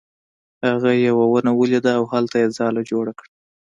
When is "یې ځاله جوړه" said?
2.41-3.11